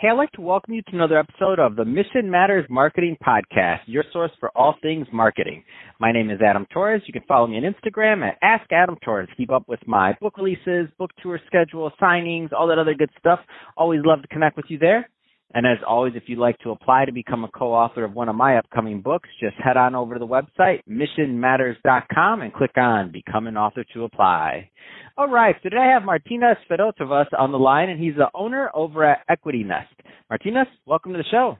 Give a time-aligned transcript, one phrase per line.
[0.00, 3.80] Hey, I'd like to welcome you to another episode of the Mission Matters Marketing Podcast,
[3.84, 5.62] your source for all things marketing.
[5.98, 7.02] My name is Adam Torres.
[7.04, 9.28] You can follow me on Instagram at Ask Adam Torres.
[9.36, 13.40] Keep up with my book releases, book tour schedule, signings, all that other good stuff.
[13.76, 15.06] Always love to connect with you there.
[15.52, 18.36] And as always, if you'd like to apply to become a co-author of one of
[18.36, 23.48] my upcoming books, just head on over to the website, missionmatters.com and click on Become
[23.48, 24.70] an Author to apply.
[25.18, 28.70] All right, so today I have Martinas Fedotovas on the line, and he's the owner
[28.74, 29.92] over at Equity Nest.
[30.28, 31.58] Martinez, welcome to the show.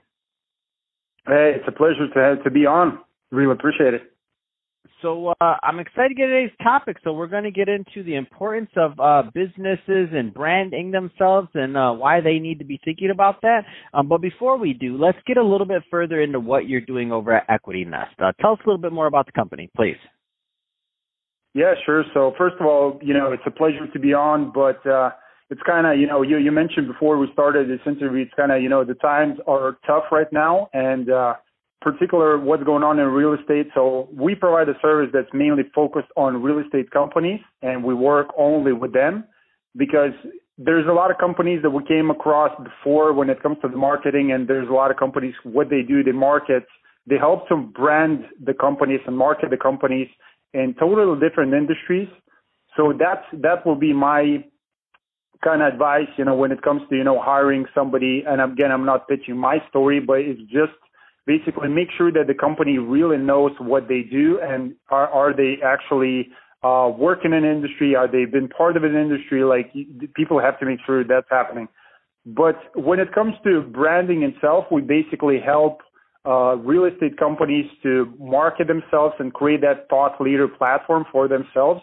[1.27, 3.01] Hey, it's a pleasure to, to be on.
[3.33, 4.03] Really appreciate it.
[5.03, 6.99] So uh, I'm excited to get today's topic.
[7.03, 11.77] So we're going to get into the importance of uh, businesses and branding themselves and
[11.77, 13.63] uh, why they need to be thinking about that.
[13.95, 17.13] Um, but before we do, let's get a little bit further into what you're doing
[17.13, 18.15] over at Equity Nest.
[18.19, 19.97] Uh, tell us a little bit more about the company, please.
[21.55, 22.05] Yeah, sure.
[22.15, 25.11] So first of all, you know, it's a pleasure to be on, but uh,
[25.51, 28.53] it's kind of, you know, you you mentioned before we started this interview, it's kind
[28.53, 31.35] of, you know, the times are tough right now, and uh,
[31.81, 33.69] particular what's going on in real estate.
[33.75, 38.29] So we provide a service that's mainly focused on real estate companies and we work
[38.39, 39.25] only with them
[39.77, 40.13] because
[40.59, 43.77] there's a lot of companies that we came across before when it comes to the
[43.77, 46.65] marketing and there's a lot of companies what they do they market
[47.07, 50.09] they help to brand the companies and market the companies
[50.53, 52.09] in totally different industries
[52.77, 54.45] so that's that will be my
[55.43, 58.71] kind of advice you know when it comes to you know hiring somebody and again
[58.71, 60.77] i'm not pitching my story but it's just
[61.31, 65.53] basically make sure that the company really knows what they do and are, are they
[65.65, 66.29] actually
[66.65, 67.95] uh, working in an industry?
[67.95, 69.45] Are they been part of an industry?
[69.45, 69.73] Like
[70.17, 71.69] people have to make sure that's happening.
[72.27, 75.79] But when it comes to branding itself, we basically help
[76.27, 81.81] uh, real estate companies to market themselves and create that thought leader platform for themselves.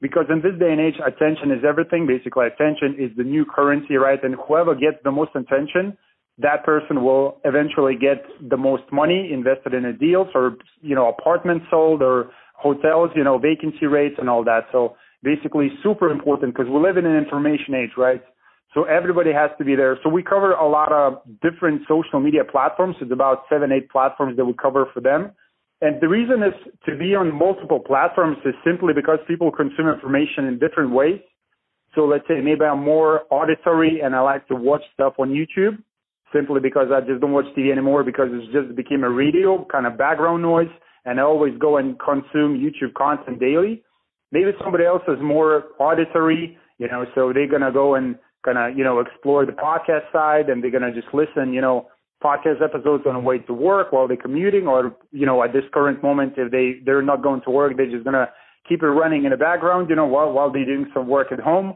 [0.00, 2.06] Because in this day and age, attention is everything.
[2.06, 4.22] Basically, attention is the new currency, right?
[4.22, 5.96] And whoever gets the most attention
[6.38, 11.08] that person will eventually get the most money invested in a deals or you know
[11.08, 14.66] apartments sold or hotels you know vacancy rates and all that.
[14.72, 18.22] So basically super important because we live in an information age right?
[18.74, 19.98] So everybody has to be there.
[20.02, 22.96] So we cover a lot of different social media platforms.
[23.00, 25.32] It's about seven eight platforms that we cover for them.
[25.80, 26.54] And the reason is
[26.86, 31.20] to be on multiple platforms is simply because people consume information in different ways.
[31.94, 35.82] So let's say maybe i'm more auditory and i like to watch stuff on youtube
[36.32, 39.86] simply because I just don't watch TV anymore because it just became a radio kind
[39.86, 40.70] of background noise
[41.04, 43.82] and I always go and consume YouTube content daily.
[44.32, 48.76] Maybe somebody else is more auditory, you know, so they're to go and kind of,
[48.76, 51.88] you know, explore the podcast side and they're to just listen, you know,
[52.22, 55.64] podcast episodes on the way to work while they're commuting or, you know, at this
[55.72, 58.28] current moment, if they, they're not going to work, they're just to
[58.68, 61.38] keep it running in the background, you know, while, while they're doing some work at
[61.38, 61.74] home.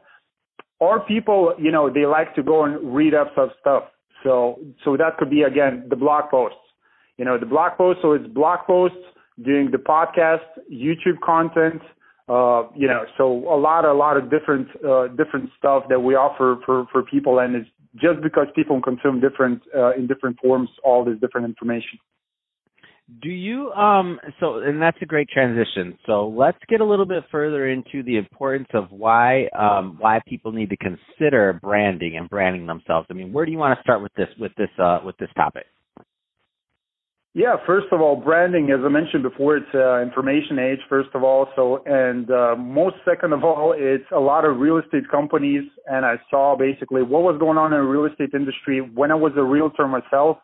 [0.81, 3.85] Or people, you know, they like to go and read up some stuff
[4.23, 6.59] so, so that could be again the blog posts.
[7.17, 8.03] You know, the blog posts.
[8.03, 8.99] So it's blog posts,
[9.45, 11.83] doing the podcast, YouTube content.
[12.29, 16.15] Uh, you know, so a lot, a lot of different, uh, different stuff that we
[16.15, 20.69] offer for for people, and it's just because people consume different uh, in different forms
[20.85, 21.99] all this different information.
[23.23, 25.99] Do you um so and that's a great transition.
[26.07, 30.53] So let's get a little bit further into the importance of why um why people
[30.53, 33.07] need to consider branding and branding themselves.
[33.11, 35.31] I mean, where do you want to start with this with this uh with this
[35.37, 35.67] topic?
[37.33, 41.23] Yeah, first of all, branding, as I mentioned before, it's uh, information age, first of
[41.23, 41.47] all.
[41.55, 45.63] So, and uh, most second of all, it's a lot of real estate companies.
[45.87, 49.15] And I saw basically what was going on in the real estate industry when I
[49.15, 50.39] was a realtor myself.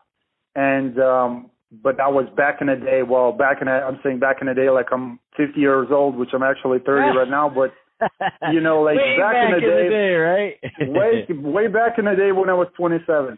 [0.55, 3.03] And um, but that was back in the day.
[3.03, 6.15] Well, back in the, I'm saying back in the day, like I'm 50 years old,
[6.15, 7.49] which I'm actually 30 right now.
[7.49, 7.73] But
[8.51, 10.55] you know, like back, back, in the, in day, the day, right?
[10.79, 13.37] way way back in the day when I was 27.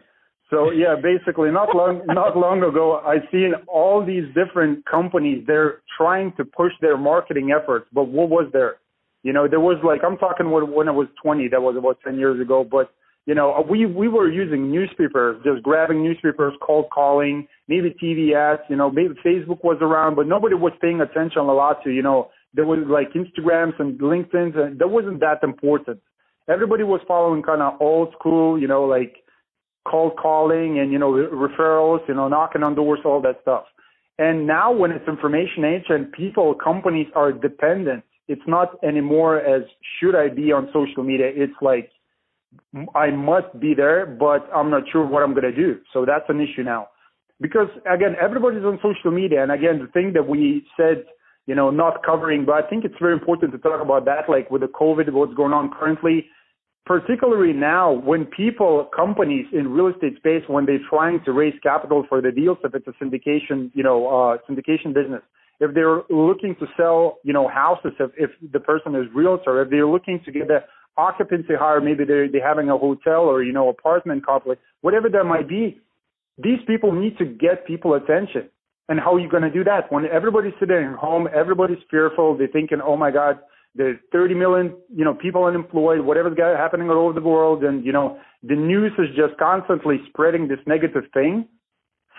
[0.50, 5.44] So yeah, basically, not long not long ago, I seen all these different companies.
[5.46, 8.76] They're trying to push their marketing efforts, but what was there?
[9.22, 11.48] You know, there was like I'm talking when I was 20.
[11.48, 12.90] That was about 10 years ago, but
[13.26, 18.62] you know, we we were using newspapers, just grabbing newspapers, cold calling, maybe TV ads.
[18.68, 21.90] You know, maybe Facebook was around, but nobody was paying attention a lot to.
[21.90, 26.00] You know, there was like Instagrams and LinkedIn's, and that wasn't that important.
[26.48, 29.16] Everybody was following kind of old school, you know, like
[29.86, 33.64] cold calling and you know referrals, you know, knocking on doors, all that stuff.
[34.18, 39.62] And now when it's information age and people, companies are dependent, it's not anymore as
[39.98, 41.30] should I be on social media.
[41.34, 41.90] It's like
[42.94, 45.78] I must be there, but I'm not sure what I'm going to do.
[45.92, 46.88] So that's an issue now.
[47.40, 49.42] Because again, everybody's on social media.
[49.42, 51.04] And again, the thing that we said,
[51.46, 54.50] you know, not covering, but I think it's very important to talk about that, like
[54.50, 56.26] with the COVID, what's going on currently.
[56.86, 62.04] particularly now when people, companies in real estate space, when they're trying to raise capital
[62.08, 65.22] for the deals, if it's a syndication, you know, uh, syndication business,
[65.60, 69.70] if they're looking to sell, you know, houses, if, if the person is realtor, if
[69.70, 70.64] they're looking to get a
[71.00, 75.24] occupancy higher, maybe they're, they're having a hotel or, you know, apartment complex, whatever that
[75.24, 75.80] might be,
[76.38, 78.48] these people need to get people attention.
[78.88, 79.90] And how are you going to do that?
[79.90, 83.38] When everybody's sitting at home, everybody's fearful, they're thinking, oh my God,
[83.74, 87.92] there's 30 million, you know, people unemployed, whatever's happening all over the world, and you
[87.92, 91.46] know, the news is just constantly spreading this negative thing.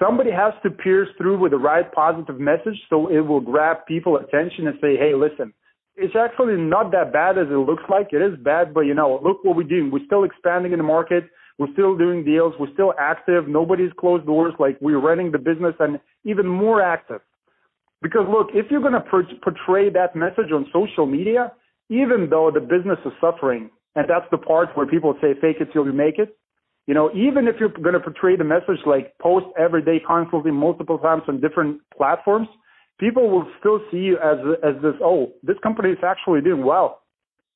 [0.01, 4.15] Somebody has to pierce through with the right positive message so it will grab people
[4.15, 5.53] attention and say, hey, listen,
[5.95, 8.09] it's actually not that bad as it looks like.
[8.11, 9.91] It is bad, but you know, look what we're doing.
[9.91, 11.25] We're still expanding in the market.
[11.57, 12.53] We're still doing deals.
[12.59, 13.47] We're still active.
[13.47, 14.53] Nobody's closed doors.
[14.59, 17.21] Like we're running the business and even more active.
[18.01, 19.03] Because look, if you're going to
[19.43, 21.51] portray that message on social media,
[21.89, 25.69] even though the business is suffering, and that's the part where people say fake it
[25.73, 26.35] till you make it,
[26.87, 30.51] you know, even if you're going to portray the message like post every day constantly
[30.51, 32.47] multiple times on different platforms,
[33.01, 37.01] people will still see you as as this oh this company is actually doing well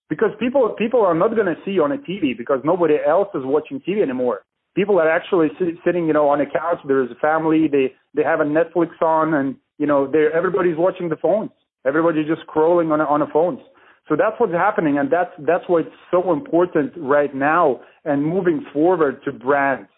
[0.09, 3.30] because people people are not going to see you on a TV because nobody else
[3.33, 4.42] is watching TV anymore.
[4.75, 6.80] People are actually sit, sitting you know on a couch.
[6.86, 7.69] There's a family.
[7.71, 11.51] They they have a Netflix on and you know, they everybody's watching the phones.
[11.86, 13.59] Everybody's just scrolling on on the phones.
[14.07, 18.65] So that's what's happening, and that's that's why it's so important right now and moving
[18.71, 19.89] forward to brands.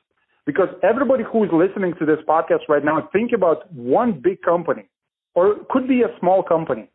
[0.45, 4.88] Because everybody who is listening to this podcast right now, think about one big company,
[5.38, 6.89] or it could be a small company.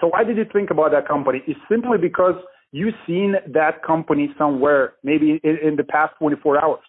[0.00, 1.42] So why did you think about that company?
[1.46, 2.36] It's simply because
[2.72, 6.84] you've seen that company somewhere, maybe in, in the past 24 hours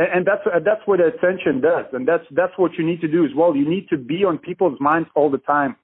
[0.00, 3.24] and, and that's that's what attention does, and that's that's what you need to do
[3.24, 3.54] as well.
[3.54, 5.76] You need to be on people's minds all the time.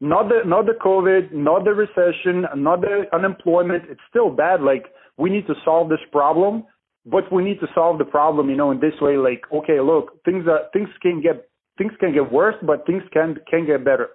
[0.00, 3.84] Not the not the COVID, not the recession, not the unemployment.
[3.88, 4.60] It's still bad.
[4.60, 4.84] Like
[5.16, 6.64] we need to solve this problem,
[7.06, 9.16] but we need to solve the problem, you know, in this way.
[9.16, 13.36] Like okay, look, things are things can get things can get worse, but things can
[13.50, 14.08] can get better.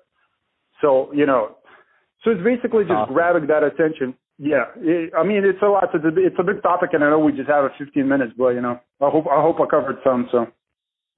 [0.82, 1.58] So you know,
[2.24, 3.14] so it's basically just awesome.
[3.14, 4.16] grabbing that attention.
[4.38, 4.66] Yeah,
[5.18, 5.90] I mean it's a lot.
[5.94, 8.34] It's a, it's a big topic, and I know we just have a 15 minutes,
[8.38, 10.28] but you know, I hope I hope I covered some.
[10.32, 10.48] So.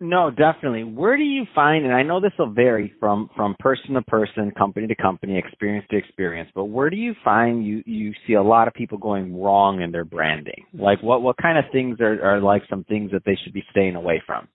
[0.04, 0.84] No, definitely.
[0.84, 4.52] Where do you find, and I know this will vary from from person to person,
[4.58, 8.42] company to company, experience to experience, but where do you find you you see a
[8.42, 10.66] lot of people going wrong in their branding?
[10.74, 13.64] Like what what kind of things are are like some things that they should be
[13.70, 14.48] staying away from?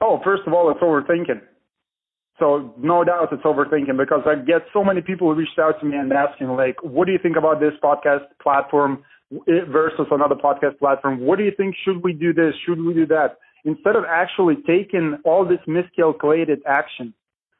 [0.00, 1.40] Oh, first of all, it's overthinking.
[2.38, 5.86] So no doubt it's overthinking because I get so many people who reached out to
[5.86, 9.04] me and asking like, what do you think about this podcast platform
[9.46, 11.20] versus another podcast platform?
[11.20, 11.76] What do you think?
[11.84, 12.54] Should we do this?
[12.66, 13.36] Should we do that?
[13.66, 17.12] Instead of actually taking all this miscalculated action.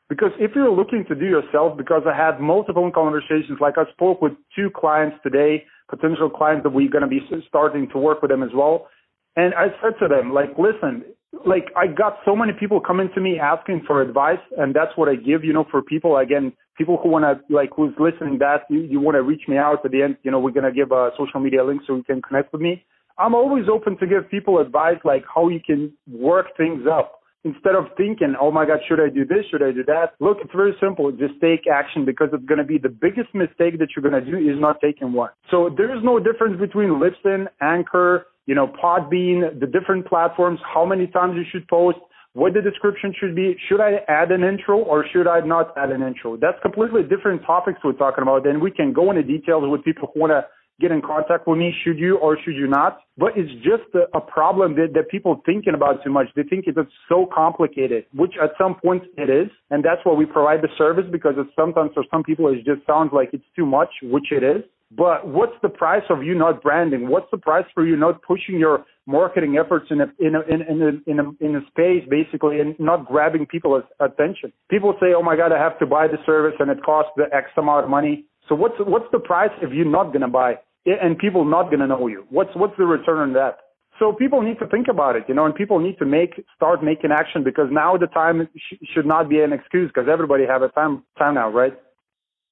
[0.09, 4.23] Because if you're looking to do yourself, because I had multiple conversations, like I spoke
[4.23, 8.31] with two clients today, potential clients that we're going to be starting to work with
[8.31, 8.89] them as well.
[9.37, 11.05] And I said to them, like, listen,
[11.47, 15.09] like I got so many people coming to me asking for advice, and that's what
[15.09, 15.45] I give.
[15.45, 19.01] You know, for people again, people who want to like who's listening, that you, you
[19.01, 20.17] want to reach me out at the end.
[20.23, 22.85] You know, we're gonna give a social media link so you can connect with me.
[23.19, 27.75] I'm always open to give people advice like how you can work things up instead
[27.75, 29.45] of thinking, oh my God, should I do this?
[29.51, 30.13] Should I do that?
[30.21, 31.11] Look, it's very simple.
[31.13, 34.31] Just take action because it's going to be the biggest mistake that you're going to
[34.31, 35.31] do is not taking one.
[35.51, 40.85] So there is no difference between Libsyn, Anchor, you know, Podbean, the different platforms, how
[40.85, 41.99] many times you should post,
[42.33, 43.57] what the description should be.
[43.69, 46.37] Should I add an intro or should I not add an intro?
[46.37, 48.45] That's completely different topics we're talking about.
[48.45, 50.47] Then we can go into details with people who want to
[50.81, 51.73] get in contact with me.
[51.85, 53.01] Should you or should you not?
[53.19, 56.29] But it's just a, a problem that, that people thinking about too much.
[56.35, 59.51] They think it's so complicated, which at some point it is.
[59.71, 62.87] And that's why we provide the service because it's sometimes for some people it just
[62.87, 64.65] sounds like it's too much, which it is.
[64.91, 67.09] But what's the price of you not branding?
[67.09, 70.83] What's the price for you not pushing your marketing efforts in a in a in
[70.83, 74.53] a in a, in a space basically and not grabbing people's attention?
[74.69, 77.27] People say, "Oh my God, I have to buy the service and it costs the
[77.33, 80.59] X amount of money." So what's what's the price if you're not going to buy
[80.87, 82.25] and people not going to know you?
[82.31, 83.59] What's what's the return on that?
[83.99, 86.83] So people need to think about it, you know, and people need to make start
[86.83, 90.63] making action because now the time sh- should not be an excuse because everybody have
[90.63, 91.75] a time time now, right?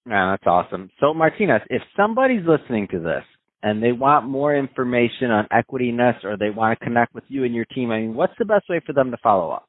[0.06, 0.90] Yeah, that's awesome.
[1.00, 3.24] So Martinez, if somebody's listening to this
[3.62, 7.44] and they want more information on Equity Nest or they want to connect with you
[7.44, 9.67] and your team, I mean, what's the best way for them to follow up?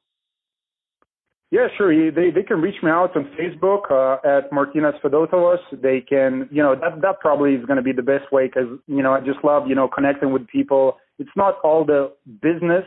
[1.50, 1.90] Yeah, sure.
[2.12, 5.58] They they can reach me out on Facebook uh, at Martinez Fedotovas.
[5.72, 8.78] They can, you know, that that probably is going to be the best way because
[8.86, 10.98] you know I just love you know connecting with people.
[11.18, 12.84] It's not all the business.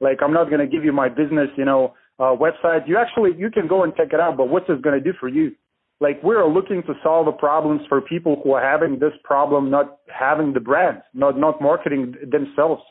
[0.00, 2.88] Like I'm not going to give you my business, you know, uh, website.
[2.88, 4.38] You actually you can go and check it out.
[4.38, 5.52] But what's it going to do for you?
[6.00, 9.98] like we're looking to solve the problems for people who are having this problem, not
[10.12, 12.82] having the brand, not not marketing themselves.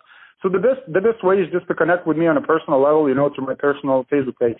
[0.41, 2.81] So the best the best way is just to connect with me on a personal
[2.81, 4.57] level, you know, through my personal Facebook page.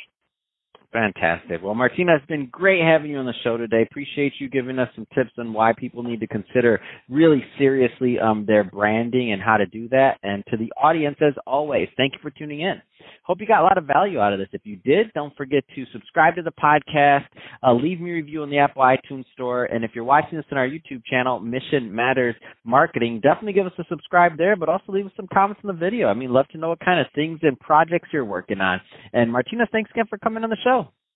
[0.95, 1.61] Fantastic.
[1.61, 3.81] Well, Martina, it's been great having you on the show today.
[3.81, 8.45] Appreciate you giving us some tips on why people need to consider really seriously um,
[8.47, 10.19] their branding and how to do that.
[10.23, 12.81] And to the audience, as always, thank you for tuning in.
[13.23, 14.47] Hope you got a lot of value out of this.
[14.53, 17.25] If you did, don't forget to subscribe to the podcast,
[17.61, 20.45] uh, leave me a review on the Apple iTunes Store, and if you're watching this
[20.51, 24.85] on our YouTube channel, Mission Matters Marketing, definitely give us a subscribe there, but also
[24.89, 26.07] leave us some comments in the video.
[26.07, 28.79] I mean, love to know what kind of things and projects you're working on.
[29.11, 30.84] And Martina, thanks again for coming on the show.